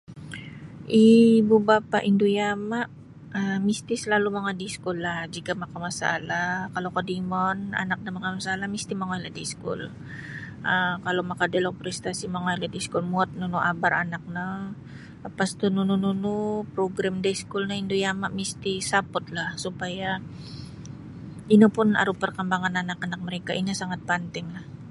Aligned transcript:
Iibu 1.03 1.55
bapa' 1.69 2.03
indu 2.09 2.27
yama' 2.39 2.85
um 3.39 3.59
misti 3.67 3.93
salalu' 4.01 4.33
mongoi 4.35 4.55
da 4.59 4.65
iskullah 4.71 5.19
jika 5.33 5.51
makamasalah 5.61 6.51
kalau 6.73 6.89
kodimon 6.95 7.57
anak 7.83 7.99
no 8.01 8.09
makamasalah 8.17 8.67
misti 8.75 8.93
mongoilah 8.97 9.31
da 9.35 9.41
iskul 9.47 9.81
um 10.71 10.95
kalau 11.05 11.23
makadialog 11.31 11.75
prestasi 11.81 12.25
mongoilah 12.33 12.69
da 12.73 12.79
iskul 12.83 13.03
muwot 13.11 13.29
nunu 13.39 13.59
abar 13.71 13.93
anak 14.03 14.23
no. 14.37 14.49
Lapas 15.23 15.51
tu 15.59 15.65
nunu-nunu 15.75 16.35
program 16.75 17.15
da 17.23 17.29
iskul 17.37 17.63
no 17.65 17.73
indu 17.81 17.95
yama' 18.05 18.31
misti 18.39 18.73
supportlah 18.91 19.49
supaya 19.65 20.09
ino 21.55 21.67
pun 21.75 21.87
aru 22.01 22.13
parkambangan 22.21 22.73
anak-anak 22.81 23.21
mereka 23.27 23.51
ino 23.61 23.73
sangat 23.81 24.01
pantinglah. 24.09 24.65